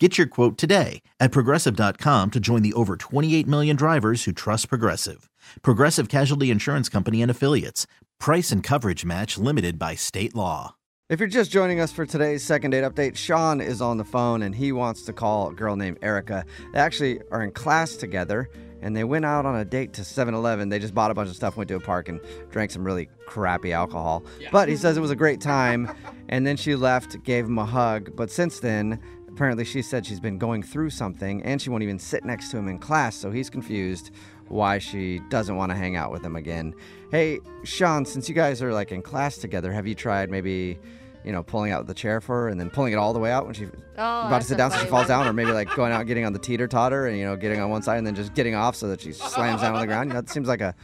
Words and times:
Get 0.00 0.18
your 0.18 0.26
quote 0.26 0.58
today 0.58 1.02
at 1.20 1.30
progressive.com 1.30 2.32
to 2.32 2.40
join 2.40 2.62
the 2.62 2.72
over 2.72 2.96
28 2.96 3.46
million 3.46 3.76
drivers 3.76 4.24
who 4.24 4.32
trust 4.32 4.68
Progressive. 4.68 5.30
Progressive 5.62 6.08
Casualty 6.08 6.50
Insurance 6.50 6.88
Company 6.88 7.22
and 7.22 7.30
Affiliates. 7.30 7.86
Price 8.18 8.50
and 8.50 8.60
coverage 8.60 9.04
match 9.04 9.38
limited 9.38 9.78
by 9.78 9.94
state 9.94 10.34
law. 10.34 10.74
If 11.10 11.20
you're 11.20 11.28
just 11.28 11.52
joining 11.52 11.78
us 11.78 11.92
for 11.92 12.06
today's 12.06 12.42
second 12.42 12.72
date 12.72 12.82
update, 12.82 13.14
Sean 13.14 13.60
is 13.60 13.80
on 13.80 13.98
the 13.98 14.04
phone 14.04 14.42
and 14.42 14.52
he 14.52 14.72
wants 14.72 15.02
to 15.02 15.12
call 15.12 15.50
a 15.50 15.54
girl 15.54 15.76
named 15.76 15.98
Erica. 16.02 16.44
They 16.72 16.80
actually 16.80 17.20
are 17.30 17.44
in 17.44 17.52
class 17.52 17.94
together 17.94 18.48
and 18.82 18.96
they 18.96 19.04
went 19.04 19.24
out 19.24 19.46
on 19.46 19.54
a 19.54 19.64
date 19.64 19.92
to 19.92 20.04
7 20.04 20.34
Eleven. 20.34 20.70
They 20.70 20.80
just 20.80 20.94
bought 20.94 21.12
a 21.12 21.14
bunch 21.14 21.28
of 21.30 21.36
stuff, 21.36 21.56
went 21.56 21.68
to 21.68 21.76
a 21.76 21.80
park, 21.80 22.08
and 22.08 22.20
drank 22.50 22.72
some 22.72 22.84
really 22.84 23.08
crappy 23.26 23.72
alcohol. 23.72 24.24
But 24.50 24.68
he 24.68 24.76
says 24.76 24.96
it 24.96 25.00
was 25.00 25.12
a 25.12 25.16
great 25.16 25.40
time. 25.40 25.88
And 26.28 26.46
then 26.46 26.56
she 26.56 26.74
left, 26.74 27.22
gave 27.22 27.44
him 27.46 27.58
a 27.58 27.64
hug. 27.64 28.16
But 28.16 28.30
since 28.30 28.60
then, 28.60 29.00
apparently 29.34 29.64
she 29.64 29.82
said 29.82 30.06
she's 30.06 30.20
been 30.20 30.38
going 30.38 30.62
through 30.62 30.90
something 30.90 31.42
and 31.42 31.60
she 31.60 31.68
won't 31.70 31.82
even 31.82 31.98
sit 31.98 32.24
next 32.24 32.50
to 32.50 32.56
him 32.56 32.68
in 32.68 32.78
class. 32.78 33.16
So 33.16 33.30
he's 33.30 33.50
confused 33.50 34.10
why 34.48 34.78
she 34.78 35.20
doesn't 35.28 35.56
want 35.56 35.70
to 35.72 35.76
hang 35.76 35.96
out 35.96 36.12
with 36.12 36.24
him 36.24 36.36
again. 36.36 36.74
Hey, 37.10 37.40
Sean, 37.64 38.04
since 38.04 38.28
you 38.28 38.34
guys 38.34 38.62
are 38.62 38.72
like 38.72 38.92
in 38.92 39.02
class 39.02 39.38
together, 39.38 39.72
have 39.72 39.86
you 39.86 39.94
tried 39.94 40.30
maybe, 40.30 40.78
you 41.24 41.32
know, 41.32 41.42
pulling 41.42 41.72
out 41.72 41.86
the 41.86 41.94
chair 41.94 42.20
for 42.20 42.42
her 42.42 42.48
and 42.48 42.60
then 42.60 42.70
pulling 42.70 42.92
it 42.92 42.96
all 42.96 43.12
the 43.12 43.18
way 43.18 43.32
out 43.32 43.44
when 43.46 43.54
she's 43.54 43.70
Oh, 43.96 44.26
about 44.26 44.42
to 44.42 44.46
sit 44.46 44.58
down 44.58 44.70
so 44.70 44.78
she 44.78 44.86
falls 44.86 45.06
down, 45.06 45.26
or 45.26 45.32
maybe 45.32 45.52
like 45.52 45.72
going 45.74 45.92
out 45.92 46.00
and 46.00 46.08
getting 46.08 46.24
on 46.26 46.32
the 46.32 46.38
teeter 46.38 46.66
totter 46.68 47.06
and 47.06 47.16
you 47.16 47.24
know 47.24 47.36
getting 47.36 47.60
on 47.60 47.70
one 47.70 47.80
side 47.82 47.96
and 47.98 48.06
then 48.06 48.14
just 48.14 48.34
getting 48.34 48.54
off 48.54 48.74
so 48.76 48.88
that 48.88 49.00
she 49.00 49.12
slams 49.12 49.60
down 49.62 49.74
on 49.74 49.80
the 49.80 49.86
ground. 49.86 50.10
You 50.10 50.14
know, 50.14 50.18
it 50.20 50.28
seems 50.28 50.46
like 50.48 50.60
a, 50.60 50.74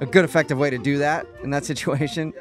a 0.00 0.06
good 0.06 0.24
effective 0.24 0.58
way 0.58 0.70
to 0.70 0.78
do 0.78 0.98
that 0.98 1.26
in 1.42 1.50
that 1.50 1.64
situation. 1.64 2.32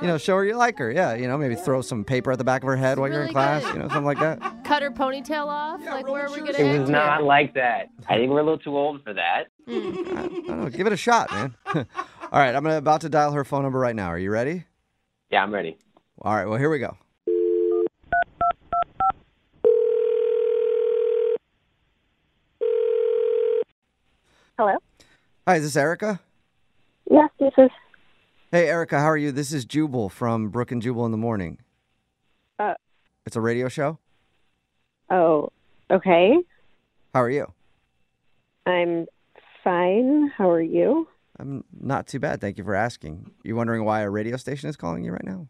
You 0.00 0.06
know, 0.06 0.16
show 0.16 0.36
her 0.36 0.44
you 0.46 0.54
like 0.56 0.78
her. 0.78 0.90
Yeah, 0.90 1.14
you 1.14 1.28
know, 1.28 1.36
maybe 1.36 1.54
throw 1.56 1.82
some 1.82 2.04
paper 2.04 2.32
at 2.32 2.38
the 2.38 2.44
back 2.44 2.62
of 2.62 2.68
her 2.68 2.76
head 2.76 2.98
while 2.98 3.10
you're 3.10 3.24
in 3.24 3.32
class. 3.32 3.62
good. 3.64 3.74
You 3.74 3.78
know, 3.80 3.88
something 3.88 4.04
like 4.06 4.18
that. 4.18 4.40
Cut 4.70 4.84
her 4.84 4.90
ponytail 4.92 5.48
off? 5.48 5.84
like, 5.84 6.06
where 6.06 6.26
are 6.26 6.30
we 6.30 6.38
going 6.42 6.54
to 6.54 6.64
It 6.64 6.78
was 6.78 6.88
not 6.90 7.24
like 7.24 7.54
that. 7.54 7.88
I 8.08 8.18
think 8.18 8.30
we're 8.30 8.38
a 8.38 8.44
little 8.44 8.56
too 8.56 8.76
old 8.76 9.02
for 9.02 9.12
that. 9.12 9.48
I 9.68 9.72
don't 9.72 10.46
know. 10.46 10.68
Give 10.72 10.86
it 10.86 10.92
a 10.92 10.96
shot, 10.96 11.28
man. 11.32 11.56
All 11.74 11.84
right, 12.30 12.54
I'm 12.54 12.64
about 12.64 13.00
to 13.00 13.08
dial 13.08 13.32
her 13.32 13.42
phone 13.42 13.64
number 13.64 13.80
right 13.80 13.96
now. 13.96 14.06
Are 14.06 14.18
you 14.18 14.30
ready? 14.30 14.66
Yeah, 15.28 15.42
I'm 15.42 15.52
ready. 15.52 15.76
All 16.22 16.36
right, 16.36 16.44
well, 16.44 16.56
here 16.56 16.70
we 16.70 16.78
go. 16.78 16.96
Hello? 24.56 24.76
Hi, 25.48 25.56
is 25.56 25.64
this 25.64 25.74
Erica? 25.74 26.20
Yes, 27.10 27.28
this 27.40 27.54
is. 27.58 27.70
Hey, 28.52 28.68
Erica, 28.68 29.00
how 29.00 29.06
are 29.06 29.16
you? 29.16 29.32
This 29.32 29.52
is 29.52 29.64
Jubal 29.64 30.08
from 30.08 30.50
Brooke 30.50 30.70
and 30.70 30.80
Jubal 30.80 31.04
in 31.06 31.10
the 31.10 31.18
Morning. 31.18 31.58
Uh. 32.60 32.74
It's 33.26 33.34
a 33.34 33.40
radio 33.40 33.68
show. 33.68 33.98
Oh, 35.10 35.50
okay. 35.90 36.36
How 37.12 37.22
are 37.22 37.30
you? 37.30 37.52
I'm 38.66 39.06
fine. 39.64 40.30
How 40.36 40.50
are 40.50 40.62
you? 40.62 41.08
I'm 41.38 41.64
not 41.80 42.06
too 42.06 42.20
bad. 42.20 42.40
Thank 42.40 42.58
you 42.58 42.64
for 42.64 42.74
asking. 42.74 43.30
You 43.42 43.56
wondering 43.56 43.84
why 43.84 44.02
a 44.02 44.10
radio 44.10 44.36
station 44.36 44.68
is 44.68 44.76
calling 44.76 45.04
you 45.04 45.12
right 45.12 45.24
now? 45.24 45.48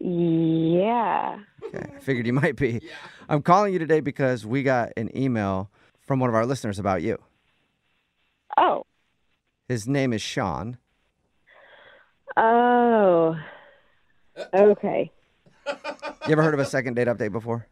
Yeah. 0.00 1.38
Okay, 1.64 1.90
I 1.96 1.98
figured 2.00 2.26
you 2.26 2.32
might 2.32 2.56
be. 2.56 2.80
I'm 3.28 3.42
calling 3.42 3.72
you 3.72 3.78
today 3.78 4.00
because 4.00 4.44
we 4.44 4.62
got 4.62 4.90
an 4.96 5.16
email 5.16 5.70
from 6.06 6.20
one 6.20 6.28
of 6.28 6.34
our 6.34 6.46
listeners 6.46 6.78
about 6.78 7.02
you. 7.02 7.18
Oh. 8.56 8.84
His 9.68 9.88
name 9.88 10.12
is 10.12 10.20
Sean. 10.20 10.76
Oh. 12.36 13.36
Okay. 14.54 15.10
You 15.66 16.32
ever 16.32 16.42
heard 16.42 16.54
of 16.54 16.60
a 16.60 16.66
second 16.66 16.94
date 16.94 17.08
update 17.08 17.32
before? 17.32 17.66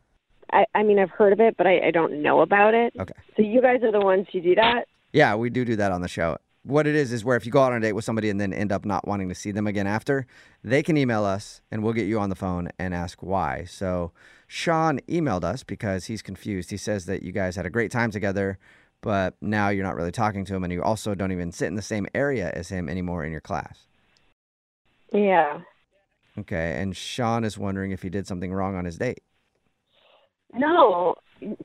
I, 0.52 0.66
I 0.74 0.82
mean, 0.82 0.98
I've 0.98 1.10
heard 1.10 1.32
of 1.32 1.40
it, 1.40 1.56
but 1.56 1.66
I, 1.66 1.88
I 1.88 1.90
don't 1.90 2.22
know 2.22 2.40
about 2.40 2.74
it. 2.74 2.92
Okay. 2.98 3.14
So 3.36 3.42
you 3.42 3.60
guys 3.60 3.82
are 3.82 3.92
the 3.92 4.00
ones 4.00 4.26
who 4.32 4.40
do 4.40 4.54
that? 4.54 4.86
Yeah, 5.12 5.34
we 5.34 5.50
do 5.50 5.64
do 5.64 5.76
that 5.76 5.92
on 5.92 6.02
the 6.02 6.08
show. 6.08 6.38
What 6.62 6.86
it 6.86 6.94
is 6.94 7.12
is 7.12 7.24
where 7.24 7.36
if 7.36 7.46
you 7.46 7.52
go 7.52 7.62
out 7.62 7.72
on 7.72 7.78
a 7.78 7.80
date 7.80 7.92
with 7.92 8.04
somebody 8.04 8.28
and 8.28 8.40
then 8.40 8.52
end 8.52 8.70
up 8.70 8.84
not 8.84 9.08
wanting 9.08 9.28
to 9.30 9.34
see 9.34 9.50
them 9.50 9.66
again 9.66 9.86
after, 9.86 10.26
they 10.62 10.82
can 10.82 10.96
email 10.96 11.24
us 11.24 11.62
and 11.70 11.82
we'll 11.82 11.94
get 11.94 12.06
you 12.06 12.20
on 12.20 12.28
the 12.28 12.36
phone 12.36 12.68
and 12.78 12.94
ask 12.94 13.22
why. 13.22 13.64
So 13.64 14.12
Sean 14.46 15.00
emailed 15.08 15.42
us 15.42 15.64
because 15.64 16.04
he's 16.04 16.20
confused. 16.20 16.70
He 16.70 16.76
says 16.76 17.06
that 17.06 17.22
you 17.22 17.32
guys 17.32 17.56
had 17.56 17.64
a 17.64 17.70
great 17.70 17.90
time 17.90 18.10
together, 18.10 18.58
but 19.00 19.34
now 19.40 19.70
you're 19.70 19.86
not 19.86 19.96
really 19.96 20.12
talking 20.12 20.44
to 20.44 20.54
him 20.54 20.62
and 20.62 20.72
you 20.72 20.82
also 20.82 21.14
don't 21.14 21.32
even 21.32 21.50
sit 21.50 21.68
in 21.68 21.76
the 21.76 21.82
same 21.82 22.06
area 22.14 22.52
as 22.54 22.68
him 22.68 22.88
anymore 22.88 23.24
in 23.24 23.32
your 23.32 23.40
class. 23.40 23.86
Yeah. 25.12 25.60
Okay, 26.38 26.80
and 26.80 26.96
Sean 26.96 27.44
is 27.44 27.58
wondering 27.58 27.90
if 27.90 28.02
he 28.02 28.10
did 28.10 28.26
something 28.26 28.52
wrong 28.52 28.76
on 28.76 28.84
his 28.84 28.98
date. 28.98 29.22
No, 30.54 31.14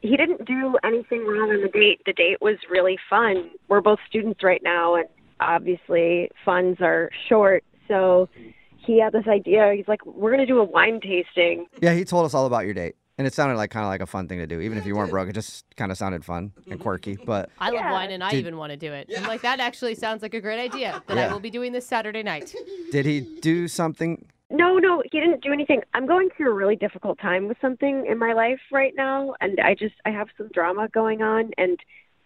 he 0.01 0.15
didn't 0.17 0.45
do 0.45 0.77
anything 0.83 1.25
wrong 1.25 1.49
on 1.51 1.61
the 1.61 1.69
date. 1.69 2.01
The 2.05 2.13
date 2.13 2.37
was 2.41 2.57
really 2.69 2.97
fun. 3.09 3.49
We're 3.67 3.81
both 3.81 3.99
students 4.07 4.43
right 4.43 4.61
now, 4.63 4.95
and 4.95 5.05
obviously 5.39 6.29
funds 6.43 6.79
are 6.81 7.09
short. 7.27 7.63
So 7.87 8.29
he 8.77 8.99
had 9.01 9.13
this 9.13 9.27
idea. 9.27 9.73
He's 9.75 9.87
like, 9.87 10.05
we're 10.05 10.31
going 10.31 10.45
to 10.45 10.51
do 10.51 10.59
a 10.59 10.63
wine 10.63 10.99
tasting. 11.01 11.65
Yeah, 11.81 11.93
he 11.93 12.03
told 12.05 12.25
us 12.25 12.33
all 12.33 12.45
about 12.45 12.65
your 12.65 12.73
date. 12.73 12.95
And 13.17 13.25
it 13.25 13.33
sounded 13.33 13.55
like 13.55 13.69
kind 13.71 13.85
of 13.85 13.87
like 13.89 14.01
a 14.01 14.05
fun 14.05 14.27
thing 14.27 14.39
to 14.39 14.47
do. 14.47 14.59
Even 14.59 14.77
if 14.77 14.85
you 14.85 14.93
weren't 14.93 15.09
broke, 15.09 15.29
it 15.29 15.33
just 15.33 15.63
kind 15.77 15.89
of 15.89 15.97
sounded 15.97 16.25
fun 16.25 16.51
and 16.69 16.79
quirky. 16.81 17.15
But 17.25 17.49
I 17.59 17.67
love 17.69 17.75
Yeah. 17.75 17.91
wine 17.93 18.11
and 18.11 18.21
I 18.21 18.31
Did- 18.31 18.39
even 18.39 18.57
want 18.57 18.71
to 18.71 18.77
do 18.77 18.91
it. 18.91 19.09
I'm 19.17 19.23
like, 19.23 19.41
that 19.43 19.61
actually 19.61 19.95
sounds 19.95 20.21
like 20.21 20.33
a 20.33 20.41
great 20.41 20.59
idea 20.59 21.01
that 21.07 21.17
I 21.17 21.31
will 21.31 21.39
be 21.39 21.49
doing 21.49 21.71
this 21.71 21.87
Saturday 21.87 22.23
night. 22.23 22.53
did 22.91 23.05
he 23.05 23.21
do 23.39 23.69
something? 23.69 24.25
No, 24.49 24.77
no, 24.77 25.01
he 25.11 25.19
didn't 25.19 25.41
do 25.43 25.51
anything. 25.51 25.81
I'm 25.93 26.05
going 26.05 26.29
through 26.35 26.51
a 26.51 26.53
really 26.53 26.75
difficult 26.75 27.17
time 27.19 27.47
with 27.47 27.57
something 27.61 28.05
in 28.05 28.19
my 28.19 28.33
life 28.33 28.59
right 28.71 28.93
now, 28.95 29.33
and 29.41 29.59
I 29.59 29.73
just 29.73 29.95
I 30.05 30.11
have 30.11 30.27
some 30.37 30.49
drama 30.53 30.87
going 30.89 31.21
on, 31.23 31.51
and 31.57 31.79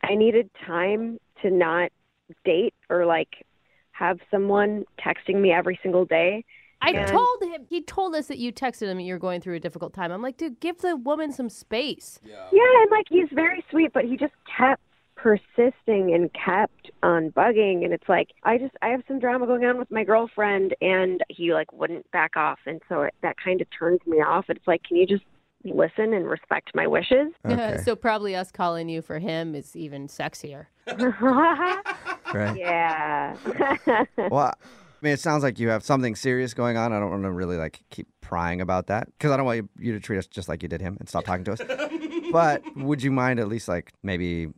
I 0.04 0.16
needed 0.16 0.50
time 0.66 1.18
to 1.42 1.50
not 1.50 1.92
date 2.46 2.74
or 2.90 3.06
like 3.06 3.46
have 3.92 4.20
someone 4.30 4.86
texting 5.00 5.36
me 5.42 5.52
every 5.52 5.80
single 5.82 6.06
day. 6.06 6.44
I 6.82 6.92
And- 6.92 7.08
told 7.08 7.44
him, 7.44 7.66
he 7.70 7.82
told 7.82 8.16
us 8.16 8.28
that 8.28 8.38
you 8.38 8.54
texted 8.54 8.84
him 8.88 8.98
and 9.00 9.06
you're 9.08 9.20
going 9.20 9.42
through 9.42 9.56
a 9.56 9.60
difficult 9.60 9.94
time. 9.94 10.12
I'm 10.14 10.22
like, 10.22 10.38
dude, 10.38 10.62
give 10.62 10.78
the 10.80 10.96
woman 10.96 11.34
some 11.34 11.50
space. 11.50 12.20
Yeah, 12.24 12.48
and 12.54 12.92
like 12.92 13.06
he's 13.10 13.28
very 13.34 13.64
sweet, 13.70 13.92
but 13.94 14.06
he 14.06 14.16
just 14.16 14.34
kept 14.58 14.82
persisting 15.22 16.14
and 16.14 16.30
kept 16.34 16.92
on 17.04 17.30
bugging 17.32 17.84
and 17.84 17.94
it's 17.94 18.08
like 18.08 18.30
I 18.44 18.58
just 18.58 18.74
I 18.82 18.90
have 18.90 19.02
some 19.08 19.20
drama 19.20 19.48
going 19.48 19.66
on 19.66 19.78
with 19.78 19.92
my 19.92 20.04
girlfriend 20.04 20.76
and 20.82 21.22
he 21.30 21.54
like 21.54 21.72
wouldn't 21.74 22.10
back 22.12 22.38
off 22.38 22.60
and 22.66 22.82
so 22.88 23.02
it, 23.02 23.14
that 23.22 23.36
kind 23.44 23.60
of 23.60 23.68
turns 23.78 24.00
me 24.06 24.18
off. 24.18 24.46
It's 24.50 24.66
like 24.66 24.84
can 24.84 24.98
you 24.98 25.06
just 25.06 25.24
listen 25.66 26.14
and 26.14 26.28
respect 26.28 26.72
my 26.74 26.88
wishes? 26.88 27.34
Okay. 27.46 27.82
so 27.84 27.96
probably 27.96 28.36
us 28.36 28.52
calling 28.52 28.88
you 28.88 29.02
for 29.02 29.20
him 29.20 29.56
is 29.56 29.76
even 29.76 30.08
sexier. 30.08 30.68
Right. 32.32 32.60
yeah. 32.60 33.36
Well, 34.30 34.54
I 34.54 34.56
mean, 35.02 35.14
it 35.14 35.20
sounds 35.20 35.42
like 35.42 35.58
you 35.58 35.70
have 35.70 35.84
something 35.84 36.16
serious 36.16 36.54
going 36.54 36.78
on. 36.78 36.94
I 36.94 37.00
don't 37.00 37.10
want 37.10 37.24
to 37.24 37.32
really 37.32 37.58
like 37.58 37.82
keep 37.90 38.08
prying 38.22 38.62
about 38.62 38.86
that 38.88 39.08
because 39.18 39.32
I 39.32 39.38
don't 39.38 39.48
want 39.48 39.58
you, 39.58 39.70
you 39.80 39.94
to 39.94 40.00
treat 40.00 40.20
us 40.20 40.28
just 40.28 40.48
like 40.48 40.62
you 40.62 40.70
did 40.70 40.80
him 40.80 40.96
and 41.00 41.10
stop 41.10 41.26
talking 41.26 41.44
to 41.46 41.54
us. 41.54 41.62
but 42.32 42.62
would 42.76 43.02
you 43.02 43.10
mind 43.10 43.40
at 43.40 43.48
least 43.48 43.68
like 43.68 43.94
maybe 44.04 44.50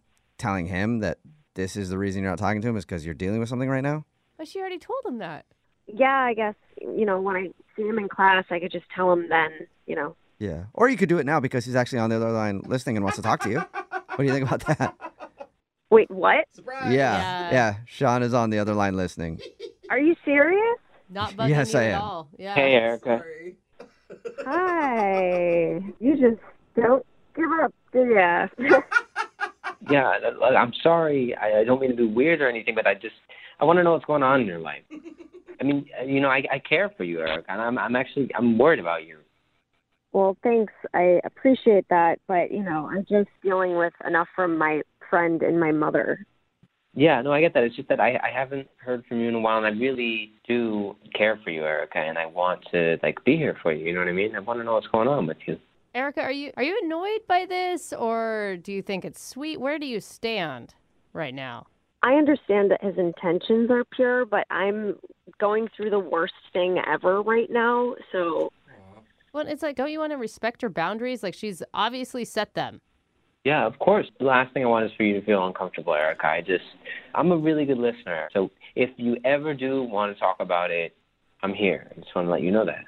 telling 0.41 0.65
him 0.65 0.99
that 0.99 1.19
this 1.53 1.75
is 1.77 1.89
the 1.89 1.97
reason 1.97 2.21
you're 2.21 2.31
not 2.31 2.39
talking 2.39 2.61
to 2.61 2.67
him 2.67 2.75
is 2.77 2.83
because 2.85 3.05
you're 3.05 3.13
dealing 3.13 3.39
with 3.39 3.47
something 3.49 3.69
right 3.69 3.83
now? 3.83 4.05
But 4.37 4.47
she 4.47 4.59
already 4.59 4.79
told 4.79 4.99
him 5.05 5.19
that. 5.19 5.45
yeah, 5.87 6.19
I 6.19 6.33
guess 6.33 6.55
you 6.81 7.05
know 7.05 7.21
when 7.21 7.35
I 7.35 7.51
see 7.75 7.83
him 7.83 7.97
in 7.99 8.09
class, 8.09 8.45
I 8.49 8.59
could 8.59 8.71
just 8.71 8.85
tell 8.95 9.11
him 9.13 9.29
then, 9.29 9.51
you 9.87 9.95
know. 9.95 10.15
Yeah. 10.39 10.63
Or 10.73 10.89
you 10.89 10.97
could 10.97 11.09
do 11.09 11.19
it 11.19 11.25
now 11.25 11.39
because 11.39 11.63
he's 11.65 11.75
actually 11.75 11.99
on 11.99 12.09
the 12.09 12.15
other 12.15 12.31
line 12.31 12.61
listening 12.65 12.97
and 12.97 13.03
wants 13.03 13.17
to 13.17 13.21
talk 13.23 13.41
to 13.41 13.49
you. 13.49 13.59
What 13.59 14.17
do 14.17 14.23
you 14.23 14.31
think 14.33 14.47
about 14.49 14.61
that? 14.77 14.95
Wait, 15.91 16.09
what? 16.09 16.45
Yeah. 16.65 16.89
Yeah. 16.89 17.51
Yeah. 17.51 17.75
Sean 17.85 18.23
is 18.23 18.33
on 18.33 18.49
the 18.49 18.57
other 18.59 18.73
line 18.73 18.95
listening. 18.97 19.39
Are 19.91 19.99
you 19.99 20.15
serious? 20.25 20.77
Not 21.09 21.31
bugging 21.33 21.49
Yes, 21.49 21.73
you 21.73 21.79
I 21.79 21.83
at 21.85 21.91
am. 21.95 22.01
all. 22.01 22.27
Yeah. 22.37 22.55
Hey, 22.55 22.73
Erica. 22.73 23.21
Hi. 24.45 25.81
You 25.99 26.17
just 26.17 26.41
don't 26.75 27.05
give 27.35 27.51
up, 27.63 27.73
do 27.93 28.05
ya? 28.05 28.47
Yeah, 29.89 30.11
I'm 30.57 30.73
sorry. 30.83 31.35
I, 31.35 31.61
I 31.61 31.63
don't 31.63 31.81
mean 31.81 31.91
to 31.91 31.95
be 31.95 32.05
weird 32.05 32.41
or 32.41 32.49
anything, 32.49 32.75
but 32.75 32.85
I 32.85 32.93
just 32.93 33.15
I 33.59 33.65
want 33.65 33.77
to 33.77 33.83
know 33.83 33.93
what's 33.93 34.05
going 34.05 34.23
on 34.23 34.41
in 34.41 34.47
your 34.47 34.59
life. 34.59 34.83
I 35.59 35.63
mean, 35.63 35.85
you 36.05 36.19
know, 36.19 36.29
I, 36.29 36.43
I 36.51 36.59
care 36.59 36.91
for 36.97 37.03
you, 37.03 37.19
Eric, 37.19 37.45
and 37.47 37.61
I'm 37.61 37.77
I'm 37.77 37.95
actually 37.95 38.29
I'm 38.35 38.57
worried 38.57 38.79
about 38.79 39.05
you. 39.05 39.17
Well, 40.11 40.35
thanks. 40.43 40.73
I 40.93 41.21
appreciate 41.23 41.87
that, 41.89 42.19
but 42.27 42.51
you 42.51 42.63
know, 42.63 42.89
I'm 42.91 43.05
just 43.07 43.29
dealing 43.43 43.75
with 43.77 43.93
enough 44.05 44.27
from 44.35 44.57
my 44.57 44.81
friend 45.09 45.41
and 45.41 45.59
my 45.59 45.71
mother. 45.71 46.25
Yeah, 46.93 47.21
no, 47.21 47.31
I 47.31 47.39
get 47.39 47.53
that. 47.53 47.63
It's 47.63 47.75
just 47.75 47.89
that 47.89 47.99
I 47.99 48.17
I 48.17 48.31
haven't 48.33 48.67
heard 48.77 49.05
from 49.05 49.19
you 49.19 49.29
in 49.29 49.35
a 49.35 49.39
while, 49.39 49.57
and 49.57 49.65
I 49.65 49.79
really 49.79 50.33
do 50.47 50.95
care 51.15 51.39
for 51.43 51.49
you, 51.49 51.63
Erica, 51.63 51.99
and 51.99 52.17
I 52.17 52.25
want 52.25 52.61
to 52.71 52.97
like 53.01 53.23
be 53.23 53.37
here 53.37 53.57
for 53.61 53.71
you. 53.71 53.85
You 53.85 53.93
know 53.93 53.99
what 53.99 54.09
I 54.09 54.13
mean? 54.13 54.35
I 54.35 54.39
want 54.39 54.59
to 54.59 54.63
know 54.63 54.73
what's 54.73 54.87
going 54.87 55.07
on 55.07 55.27
with 55.27 55.37
you. 55.45 55.57
Erica, 55.93 56.21
are 56.21 56.31
you 56.31 56.51
are 56.55 56.63
you 56.63 56.79
annoyed 56.83 57.21
by 57.27 57.45
this 57.45 57.91
or 57.91 58.57
do 58.61 58.71
you 58.71 58.81
think 58.81 59.03
it's 59.03 59.21
sweet? 59.21 59.59
Where 59.59 59.77
do 59.77 59.85
you 59.85 59.99
stand 59.99 60.73
right 61.11 61.33
now? 61.33 61.67
I 62.01 62.13
understand 62.13 62.71
that 62.71 62.83
his 62.83 62.97
intentions 62.97 63.69
are 63.69 63.83
pure, 63.83 64.25
but 64.25 64.47
I'm 64.49 64.95
going 65.37 65.67
through 65.75 65.89
the 65.89 65.99
worst 65.99 66.33
thing 66.53 66.81
ever 66.87 67.21
right 67.21 67.49
now. 67.49 67.95
So 68.11 68.51
Well, 69.33 69.47
it's 69.47 69.61
like, 69.61 69.75
don't 69.75 69.91
you 69.91 69.99
want 69.99 70.11
to 70.13 70.17
respect 70.17 70.61
her 70.61 70.69
boundaries? 70.69 71.23
Like 71.23 71.33
she's 71.33 71.61
obviously 71.73 72.23
set 72.23 72.53
them. 72.53 72.79
Yeah, 73.43 73.65
of 73.65 73.77
course. 73.79 74.07
The 74.19 74.25
last 74.25 74.53
thing 74.53 74.63
I 74.63 74.67
want 74.67 74.85
is 74.85 74.91
for 74.95 75.03
you 75.03 75.19
to 75.19 75.25
feel 75.25 75.45
uncomfortable, 75.45 75.93
Erica. 75.93 76.27
I 76.27 76.41
just, 76.41 76.63
I'm 77.15 77.31
a 77.31 77.37
really 77.37 77.65
good 77.65 77.79
listener. 77.79 78.29
So 78.33 78.49
if 78.75 78.91
you 78.97 79.17
ever 79.25 79.53
do 79.53 79.83
want 79.83 80.15
to 80.15 80.19
talk 80.19 80.37
about 80.39 80.71
it, 80.71 80.95
I'm 81.43 81.53
here. 81.53 81.91
I 81.91 81.99
just 81.99 82.15
want 82.15 82.27
to 82.27 82.31
let 82.31 82.43
you 82.43 82.51
know 82.51 82.65
that. 82.65 82.85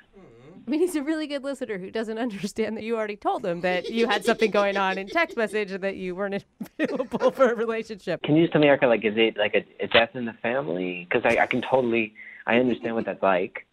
I 0.65 0.69
mean, 0.69 0.79
he's 0.79 0.95
a 0.95 1.03
really 1.03 1.27
good 1.27 1.43
listener 1.43 1.77
who 1.77 1.91
doesn't 1.91 2.17
understand 2.17 2.77
that 2.77 2.83
you 2.83 2.95
already 2.95 3.17
told 3.17 3.45
him 3.45 3.61
that 3.61 3.89
you 3.89 4.07
had 4.07 4.23
something 4.23 4.49
going 4.49 4.77
on 4.77 4.97
in 4.97 5.07
text 5.07 5.35
message 5.35 5.71
and 5.71 5.83
that 5.83 5.97
you 5.97 6.15
weren't 6.15 6.43
available 6.79 7.31
for 7.31 7.51
a 7.51 7.55
relationship. 7.55 8.23
Can 8.23 8.35
you 8.35 8.43
just 8.43 8.53
tell 8.53 8.61
me, 8.61 8.67
Erica, 8.67 8.87
like, 8.87 9.03
is 9.03 9.15
it 9.17 9.35
like 9.37 9.55
a, 9.55 9.83
a 9.83 9.87
death 9.87 10.11
in 10.15 10.25
the 10.25 10.33
family? 10.33 11.05
Because 11.09 11.23
I, 11.25 11.41
I 11.43 11.47
can 11.47 11.61
totally, 11.61 12.13
I 12.47 12.55
understand 12.57 12.95
what 12.95 13.05
that's 13.05 13.21
like. 13.21 13.65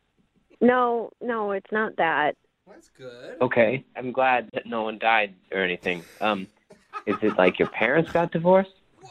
no, 0.61 1.11
no, 1.21 1.53
it's 1.53 1.71
not 1.71 1.97
that. 1.97 2.37
That's 2.69 2.89
good. 2.97 3.37
Okay, 3.41 3.85
I'm 3.97 4.13
glad 4.13 4.49
that 4.53 4.67
no 4.67 4.83
one 4.83 4.99
died 4.99 5.35
or 5.53 5.59
anything. 5.63 6.05
Um, 6.21 6.47
is 7.07 7.17
it 7.23 7.37
like 7.37 7.59
your 7.59 7.69
parents 7.69 8.13
got 8.13 8.31
divorced? 8.33 8.71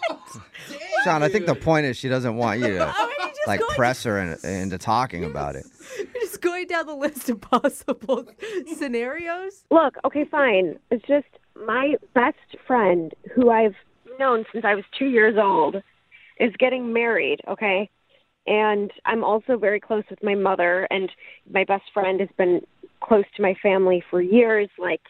Sean, 1.04 1.24
I 1.24 1.30
think 1.30 1.46
the 1.46 1.56
point 1.56 1.86
is 1.86 1.98
she 1.98 2.08
doesn't 2.10 2.36
want 2.36 2.60
you 2.60 2.68
to 2.68 2.94
Oh, 2.98 3.06
are 3.06 3.10
you 3.10 3.32
just 3.34 3.48
like 3.48 3.60
press 3.76 4.04
her 4.04 4.18
in, 4.20 4.38
into 4.46 4.78
talking 4.78 5.24
about 5.26 5.56
it. 5.56 5.66
Just 6.30 6.42
going 6.44 6.68
down 6.68 6.86
the 6.86 6.94
list 6.94 7.28
of 7.30 7.42
possible 7.42 8.24
scenarios. 8.78 9.64
Look, 9.72 9.96
okay, 10.06 10.26
fine. 10.26 10.78
It's 10.92 11.06
just 11.08 11.26
my 11.66 11.96
best 12.14 12.38
friend, 12.68 13.16
who 13.34 13.50
I've 13.50 13.74
known 14.20 14.46
since 14.54 14.64
I 14.64 14.76
was 14.76 14.84
two 14.98 15.08
years 15.08 15.38
old, 15.42 15.78
is 16.40 16.54
getting 16.60 16.94
married, 16.94 17.40
okay? 17.48 17.90
And 18.46 18.92
I'm 19.06 19.24
also 19.24 19.58
very 19.58 19.80
close 19.80 20.04
with 20.08 20.22
my 20.22 20.36
mother, 20.36 20.88
and 20.92 21.12
my 21.52 21.64
best 21.64 21.86
friend 21.96 22.20
has 22.20 22.30
been 22.38 22.62
close 23.02 23.26
to 23.36 23.42
my 23.42 23.56
family 23.64 24.04
for 24.12 24.22
years, 24.22 24.70
like 24.78 25.02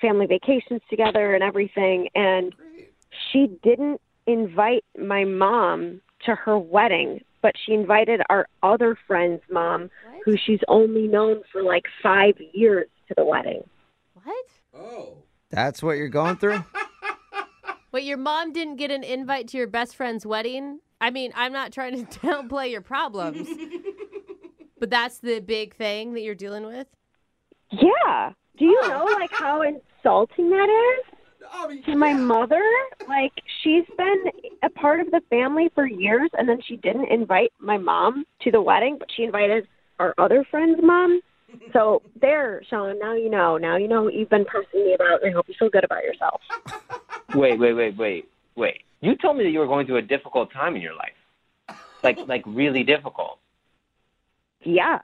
family 0.00 0.26
vacations 0.26 0.80
together 0.90 1.36
and 1.36 1.44
everything. 1.44 2.08
And 2.16 2.52
she 3.30 3.46
didn't 3.62 4.00
invite 4.26 4.84
my 4.98 5.24
mom 5.24 6.00
to 6.26 6.34
her 6.34 6.58
wedding, 6.58 7.20
but 7.42 7.54
she 7.64 7.72
invited 7.72 8.20
our 8.28 8.48
other 8.62 8.96
friend's 9.06 9.42
mom, 9.50 9.90
who 10.24 10.36
she's 10.36 10.60
only 10.68 11.06
known 11.06 11.42
for 11.52 11.62
like 11.62 11.84
five 12.02 12.34
years, 12.52 12.88
to 13.08 13.14
the 13.16 13.24
wedding. 13.24 13.62
What? 14.22 14.46
Oh. 14.74 15.16
That's 15.50 15.82
what 15.82 15.96
you're 15.96 16.08
going 16.08 16.36
through? 16.36 16.62
Wait, 17.92 18.04
your 18.04 18.18
mom 18.18 18.52
didn't 18.52 18.76
get 18.76 18.90
an 18.90 19.02
invite 19.02 19.48
to 19.48 19.56
your 19.56 19.66
best 19.66 19.96
friend's 19.96 20.26
wedding? 20.26 20.80
I 21.00 21.10
mean, 21.10 21.32
I'm 21.34 21.52
not 21.52 21.72
trying 21.72 22.04
to 22.06 22.18
downplay 22.20 22.70
your 22.70 22.82
problems, 22.82 23.48
but 24.78 24.90
that's 24.90 25.18
the 25.18 25.40
big 25.40 25.74
thing 25.74 26.12
that 26.12 26.20
you're 26.20 26.34
dealing 26.34 26.66
with. 26.66 26.86
Yeah. 27.70 28.32
Do 28.58 28.66
you 28.66 28.78
oh. 28.84 28.88
know 28.88 29.04
like 29.18 29.30
how 29.32 29.62
insulting 29.62 30.50
that 30.50 30.68
is 30.68 31.14
I 31.14 31.14
mean, 31.14 31.17
to 31.84 31.96
my 31.96 32.12
mother? 32.14 32.62
Like 33.08 33.32
she's 33.62 33.84
been 33.96 34.24
a 34.62 34.70
part 34.70 35.00
of 35.00 35.10
the 35.10 35.20
family 35.30 35.70
for 35.74 35.86
years 35.86 36.30
and 36.36 36.48
then 36.48 36.60
she 36.66 36.76
didn't 36.76 37.10
invite 37.10 37.52
my 37.58 37.78
mom 37.78 38.24
to 38.42 38.50
the 38.50 38.60
wedding, 38.60 38.96
but 38.98 39.08
she 39.14 39.24
invited 39.24 39.66
our 39.98 40.14
other 40.18 40.44
friend's 40.50 40.80
mom. 40.82 41.20
So 41.72 42.02
there, 42.20 42.62
Sean, 42.68 42.98
now 42.98 43.14
you 43.14 43.30
know. 43.30 43.56
Now 43.56 43.76
you 43.76 43.88
know 43.88 44.02
what 44.02 44.12
you've 44.12 44.28
been 44.28 44.44
pressing 44.44 44.84
me 44.84 44.92
about 44.92 45.22
and 45.22 45.30
I 45.30 45.34
hope 45.34 45.48
you 45.48 45.54
feel 45.58 45.70
good 45.70 45.82
about 45.82 46.02
yourself. 46.02 46.42
Wait, 47.34 47.58
wait, 47.58 47.72
wait, 47.72 47.96
wait, 47.96 48.28
wait. 48.54 48.82
You 49.00 49.16
told 49.16 49.38
me 49.38 49.44
that 49.44 49.50
you 49.50 49.60
were 49.60 49.66
going 49.66 49.86
through 49.86 49.96
a 49.96 50.02
difficult 50.02 50.52
time 50.52 50.76
in 50.76 50.82
your 50.82 50.94
life, 50.94 51.78
like, 52.02 52.18
like 52.26 52.42
really 52.46 52.84
difficult. 52.84 53.38
Yeah. 54.62 54.98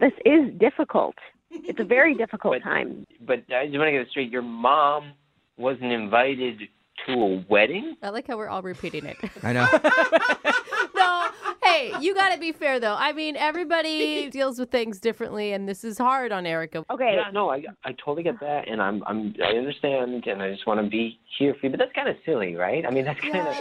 This 0.00 0.12
is 0.26 0.52
difficult. 0.58 1.14
It's 1.50 1.80
a 1.80 1.84
very 1.84 2.14
difficult 2.22 2.62
time. 2.62 3.06
But 3.20 3.44
I 3.50 3.66
just 3.66 3.78
want 3.78 3.88
to 3.88 3.92
get 3.92 4.02
it 4.02 4.08
straight. 4.10 4.30
Your 4.30 4.42
mom 4.42 5.12
wasn't 5.60 5.92
invited 5.92 6.62
to 7.06 7.12
a 7.12 7.44
wedding. 7.48 7.96
I 8.02 8.10
like 8.10 8.26
how 8.26 8.36
we're 8.36 8.48
all 8.48 8.62
repeating 8.62 9.04
it. 9.04 9.16
I 9.42 9.52
know. 9.52 9.68
no, 10.94 11.28
hey, 11.62 11.92
you 12.00 12.14
got 12.14 12.34
to 12.34 12.40
be 12.40 12.52
fair 12.52 12.80
though. 12.80 12.96
I 12.98 13.12
mean, 13.12 13.36
everybody 13.36 14.28
deals 14.30 14.58
with 14.58 14.70
things 14.70 15.00
differently, 15.00 15.52
and 15.52 15.68
this 15.68 15.84
is 15.84 15.98
hard 15.98 16.32
on 16.32 16.46
Erica. 16.46 16.84
Okay. 16.90 17.14
Yeah, 17.16 17.30
no, 17.32 17.50
I 17.50 17.64
I 17.84 17.92
totally 17.92 18.22
get 18.22 18.40
that, 18.40 18.68
and 18.68 18.82
I'm 18.82 19.02
I'm 19.06 19.34
I 19.42 19.56
understand, 19.56 20.26
and 20.26 20.42
I 20.42 20.50
just 20.52 20.66
want 20.66 20.82
to 20.82 20.88
be 20.88 21.18
here 21.38 21.54
for 21.54 21.66
you. 21.66 21.70
But 21.70 21.78
that's 21.78 21.92
kind 21.92 22.08
of 22.08 22.16
silly, 22.24 22.56
right? 22.56 22.84
I 22.86 22.90
mean, 22.90 23.04
that's 23.04 23.20
kind 23.20 23.46
of 23.48 23.54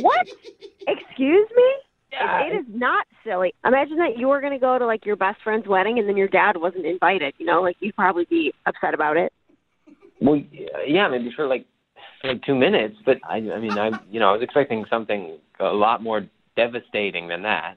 What? 0.00 0.26
Excuse 0.86 1.48
me? 1.56 1.72
Yeah. 2.12 2.42
It 2.46 2.56
is 2.56 2.66
not 2.68 3.06
silly. 3.24 3.54
Imagine 3.64 3.98
that 3.98 4.18
you 4.18 4.26
were 4.28 4.40
going 4.40 4.52
to 4.52 4.58
go 4.58 4.78
to 4.78 4.84
like 4.84 5.06
your 5.06 5.14
best 5.14 5.40
friend's 5.42 5.68
wedding 5.68 6.00
and 6.00 6.08
then 6.08 6.16
your 6.16 6.26
dad 6.26 6.56
wasn't 6.56 6.84
invited. 6.84 7.34
You 7.38 7.46
know, 7.46 7.62
like 7.62 7.76
you'd 7.78 7.94
probably 7.94 8.24
be 8.24 8.52
upset 8.66 8.94
about 8.94 9.16
it. 9.16 9.32
Well, 10.20 10.40
yeah, 10.86 11.08
maybe 11.08 11.30
for 11.34 11.46
like 11.46 11.66
for 12.20 12.32
like 12.32 12.42
two 12.42 12.54
minutes. 12.54 12.96
But 13.04 13.18
I 13.28 13.36
I 13.36 13.58
mean, 13.58 13.78
I 13.78 13.90
you 14.10 14.20
know 14.20 14.30
I 14.30 14.32
was 14.32 14.42
expecting 14.42 14.84
something 14.90 15.38
a 15.58 15.64
lot 15.64 16.02
more 16.02 16.26
devastating 16.56 17.28
than 17.28 17.42
that. 17.42 17.76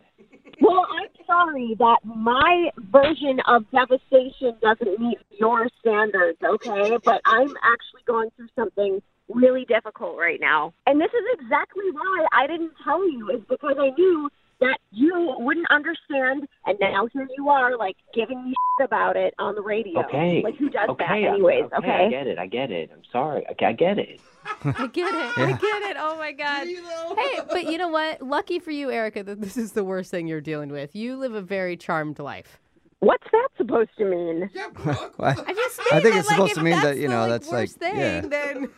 Well, 0.62 0.86
I'm 0.92 1.10
sorry 1.26 1.76
that 1.80 1.98
my 2.06 2.70
version 2.92 3.40
of 3.48 3.64
devastation 3.72 4.56
doesn't 4.62 5.00
meet 5.00 5.18
your 5.40 5.68
standards, 5.80 6.38
okay? 6.44 6.98
But 7.04 7.22
I'm 7.26 7.54
actually 7.64 8.04
going 8.06 8.30
through 8.36 8.50
something 8.56 9.02
really 9.30 9.66
difficult 9.66 10.18
right 10.18 10.40
now. 10.40 10.74
And 10.86 11.02
this 11.02 11.10
is 11.10 11.40
exactly 11.40 11.86
why 11.92 12.28
I 12.32 12.48
didn't 12.48 12.72
tell 12.84 13.10
you, 13.10 13.30
is 13.32 13.42
because 13.50 13.76
I 13.80 13.90
knew 13.98 14.30
that 14.64 14.80
you 14.92 15.36
wouldn't 15.40 15.70
understand. 15.70 16.48
And 16.66 16.78
now 16.80 17.08
here 17.12 17.28
you 17.38 17.50
are, 17.50 17.78
like, 17.78 17.96
giving 18.14 18.44
me 18.46 18.54
shit 18.80 18.86
about 18.86 19.16
it 19.16 19.34
on 19.40 19.56
the 19.56 19.62
radio. 19.62 20.00
Okay. 20.06 20.42
Like, 20.44 20.58
who 20.58 20.70
does 20.70 20.90
okay. 20.90 21.06
that, 21.24 21.30
anyways, 21.34 21.66
okay, 21.78 22.06
I 22.08 22.10
get 22.10 22.28
it. 22.28 22.38
I 22.40 22.48
get 22.48 22.72
it. 22.72 22.90
I'm 22.94 23.04
sorry. 23.12 23.46
Okay, 23.52 23.66
I 23.68 23.74
get 23.74 23.98
it. 23.98 24.20
I 24.66 24.88
get 24.88 25.14
it. 25.14 25.38
I 25.38 25.52
get 25.52 25.82
it. 25.84 25.98
Oh 26.00 26.18
my 26.18 26.32
god. 26.32 26.68
Hey, 26.68 27.40
but 27.50 27.66
you 27.72 27.78
know 27.78 27.88
what? 27.88 28.22
Lucky 28.22 28.60
for 28.60 28.72
you, 28.72 28.92
Erica, 28.92 29.24
that 29.24 29.40
this 29.40 29.56
is 29.58 29.72
the 29.72 29.84
worst 29.84 30.12
thing 30.12 30.28
you're 30.28 30.42
dealing 30.42 30.70
with. 30.70 30.96
You 30.96 31.16
live 31.16 31.34
a 31.34 31.42
very 31.42 31.78
charmed 31.78 32.20
life. 32.20 32.60
What's 33.00 33.26
that 33.34 33.50
supposed 33.58 33.90
to 33.98 34.06
mean? 34.06 34.50
Yeah, 34.54 34.68
Brooke. 34.74 35.20
What? 35.20 35.38
I 35.48 35.54
just 35.54 35.80
I 35.92 36.00
think 36.00 36.04
that, 36.04 36.20
it's 36.20 36.28
like, 36.28 36.36
supposed 36.38 36.56
to 36.56 36.64
mean 36.64 36.76
that, 36.76 36.84
that's 36.84 37.00
you 37.00 37.10
the, 37.10 37.14
know, 37.14 37.22
like, 37.22 37.30
that's, 37.32 37.48
like, 37.50 37.60
worst 37.64 37.76
thing, 37.78 37.98
yeah. 37.98 38.22
then 38.22 38.70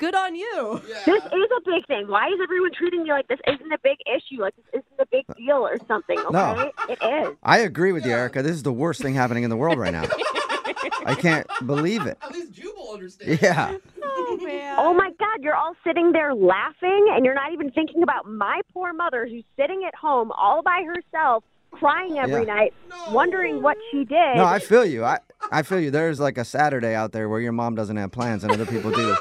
good 0.00 0.14
on 0.16 0.34
you. 0.34 0.80
Yeah. 0.88 0.96
This 1.06 1.22
is 1.22 1.48
a 1.56 1.60
big 1.64 1.86
thing. 1.86 2.08
Why 2.08 2.26
is 2.28 2.38
everyone 2.42 2.72
treating 2.76 3.04
me 3.04 3.10
like 3.12 3.28
this 3.28 3.38
isn't 3.46 3.70
a 3.72 3.78
big 3.84 3.98
issue? 4.06 4.40
Like 4.42 4.54
this 4.56 4.64
isn't 4.82 4.98
a 5.00 5.06
big 5.12 5.24
deal 5.36 5.58
or 5.58 5.76
something, 5.86 6.18
okay? 6.18 6.30
No. 6.32 6.72
It 6.88 6.98
is. 7.28 7.36
I 7.44 7.58
agree 7.58 7.92
with 7.92 8.04
you, 8.04 8.10
Erica. 8.12 8.42
This 8.42 8.52
is 8.56 8.62
the 8.64 8.72
worst 8.72 9.00
thing 9.02 9.14
happening 9.14 9.44
in 9.44 9.50
the 9.50 9.56
world 9.56 9.78
right 9.78 9.92
now. 9.92 10.04
I 11.04 11.14
can't 11.14 11.46
believe 11.66 12.06
it. 12.06 12.18
At 12.22 12.32
least 12.32 12.52
Jubal 12.52 12.90
understands. 12.92 13.40
Yeah. 13.42 13.76
Oh 14.02 14.38
man. 14.42 14.76
Oh 14.78 14.94
my 14.94 15.10
God, 15.18 15.38
you're 15.42 15.54
all 15.54 15.74
sitting 15.86 16.12
there 16.12 16.34
laughing 16.34 17.08
and 17.14 17.24
you're 17.24 17.34
not 17.34 17.52
even 17.52 17.70
thinking 17.70 18.02
about 18.02 18.26
my 18.26 18.60
poor 18.72 18.92
mother 18.92 19.26
who's 19.26 19.44
sitting 19.58 19.84
at 19.86 19.94
home 19.94 20.32
all 20.32 20.62
by 20.62 20.82
herself, 20.86 21.44
crying 21.72 22.18
every 22.18 22.46
Yeah. 22.46 22.54
night, 22.54 22.74
wondering 23.10 23.62
what 23.62 23.76
she 23.90 23.98
did. 24.04 24.36
No, 24.36 24.44
I 24.44 24.58
feel 24.58 24.84
you. 24.84 25.04
I, 25.04 25.18
I 25.52 25.62
feel 25.62 25.80
you. 25.80 25.90
There's 25.90 26.20
like 26.20 26.38
a 26.38 26.44
Saturday 26.44 26.94
out 26.94 27.12
there 27.12 27.28
where 27.28 27.40
your 27.40 27.52
mom 27.52 27.74
doesn't 27.74 27.96
have 27.96 28.10
plans 28.12 28.42
and 28.44 28.52
other 28.52 28.66
people 28.66 28.90
do. 28.90 29.16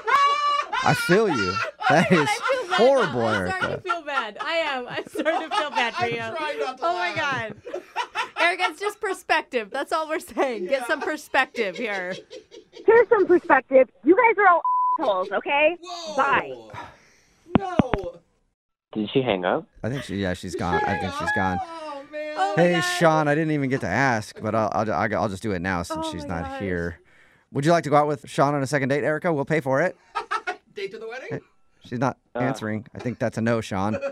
I 0.84 0.94
feel 0.94 1.30
you. 1.30 1.54
That 1.90 2.12
is 2.12 2.20
I 2.20 2.36
feel 2.52 2.70
bad. 2.70 2.78
horrible, 2.78 3.22
I'm 3.26 3.48
starting 3.48 3.70
Erica. 3.70 3.76
to 3.78 3.82
feel 3.82 4.02
bad. 4.04 4.38
I 4.42 4.54
am. 4.58 4.88
I'm 4.88 5.08
starting 5.08 5.50
to 5.50 5.56
feel 5.58 5.70
bad 5.72 5.96
for 5.96 6.04
I'm 6.04 6.12
you. 6.12 6.18
not 6.20 6.38
to 6.78 6.84
oh 6.84 6.94
my 6.94 7.16
god. 7.16 7.56
Erica, 8.40 8.64
it's 8.70 8.80
just 8.80 9.02
perspective. 9.02 9.72
That's 9.72 9.92
all 9.92 10.08
we're 10.08 10.20
saying. 10.20 10.68
Get 10.68 10.86
some 10.86 11.02
perspective 11.02 11.76
here. 11.78 12.16
Here's 12.86 13.10
some 13.10 13.26
perspective. 13.26 13.90
You 14.04 14.16
guys 14.16 14.36
are 14.38 14.48
all 14.54 14.62
assholes, 15.02 15.32
okay? 15.32 15.78
Whoa. 15.82 16.16
Bye. 16.16 16.54
No. 17.58 17.92
Did 18.94 19.10
she 19.12 19.24
hang 19.24 19.46
up? 19.46 19.68
I 19.82 19.90
think 19.90 20.04
she, 20.04 20.18
yeah, 20.18 20.34
she's 20.36 20.54
gone. 20.54 20.84
I 20.86 20.96
think 21.00 21.12
she's 21.18 21.32
gone. 21.36 21.58
Oh 21.60 22.04
man. 22.12 22.36
Oh 22.38 22.54
my 22.56 22.62
Hey, 22.64 22.74
God. 22.74 22.82
Sean, 22.82 23.28
I 23.28 23.34
didn't 23.34 23.52
even 23.52 23.70
get 23.72 23.82
to 23.82 23.88
ask, 23.88 24.40
but 24.40 24.54
I'll, 24.54 24.70
I'll, 24.74 24.92
I'll, 24.94 25.16
I'll 25.24 25.30
just 25.30 25.42
do 25.42 25.54
it 25.54 25.62
now 25.64 25.82
since 25.82 26.06
Oh 26.06 26.12
she's 26.12 26.26
not 26.26 26.44
gosh. 26.44 26.62
here. 26.62 27.00
Would 27.52 27.66
you 27.66 27.72
like 27.72 27.84
to 27.86 27.90
go 27.90 27.96
out 27.96 28.06
with 28.08 28.30
Sean 28.30 28.54
on 28.54 28.62
a 28.62 28.68
second 28.68 28.90
date, 28.90 29.04
Erica? 29.04 29.34
We'll 29.34 29.44
pay 29.44 29.60
for 29.60 29.82
it. 29.82 29.96
Date 30.76 30.92
to 30.92 31.00
the 31.00 31.08
wedding? 31.08 31.40
She's 31.86 32.00
not 32.00 32.18
Uh. 32.36 32.40
answering. 32.40 32.86
I 32.94 33.00
think 33.00 33.20
that's 33.20 33.38
a 33.38 33.42
no, 33.42 33.62
Sean. 33.62 33.98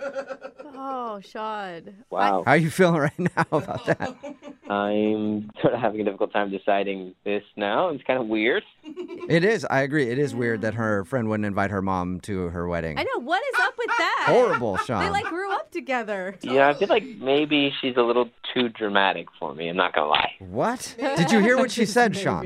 Oh, 0.89 1.19
Sean. 1.21 1.95
Wow. 2.11 2.43
How 2.45 2.51
are 2.51 2.57
you 2.57 2.69
feeling 2.69 2.99
right 3.01 3.19
now 3.19 3.45
about 3.51 3.85
that? 3.87 4.15
I'm 4.69 5.49
sort 5.61 5.73
of 5.73 5.79
having 5.79 6.01
a 6.01 6.03
difficult 6.03 6.31
time 6.31 6.51
deciding 6.51 7.15
this 7.25 7.43
now. 7.55 7.89
It's 7.89 8.03
kind 8.03 8.19
of 8.21 8.27
weird. 8.27 8.63
It 8.83 9.43
is. 9.43 9.65
I 9.65 9.81
agree. 9.81 10.09
It 10.09 10.19
is 10.19 10.35
weird 10.35 10.61
that 10.61 10.75
her 10.75 11.03
friend 11.05 11.29
wouldn't 11.29 11.45
invite 11.47 11.71
her 11.71 11.81
mom 11.81 12.19
to 12.21 12.49
her 12.49 12.67
wedding. 12.67 12.97
I 12.99 13.03
know. 13.03 13.19
What 13.21 13.41
is 13.53 13.59
up 13.59 13.73
with 13.77 13.87
that? 13.97 14.25
Horrible, 14.29 14.77
Sean. 14.77 15.03
They 15.03 15.09
like 15.09 15.25
grew 15.25 15.51
up 15.51 15.71
together. 15.71 16.35
Yeah, 16.41 16.69
I 16.69 16.73
feel 16.75 16.89
like 16.89 17.03
maybe 17.19 17.73
she's 17.81 17.97
a 17.97 18.01
little 18.03 18.29
too 18.53 18.69
dramatic 18.69 19.27
for 19.39 19.53
me. 19.55 19.69
I'm 19.69 19.75
not 19.77 19.93
gonna 19.93 20.07
lie. 20.09 20.33
What? 20.39 20.95
Did 20.99 21.31
you 21.31 21.39
hear 21.39 21.57
what 21.57 21.71
she 21.71 21.85
said, 21.85 22.15
Sean? 22.15 22.45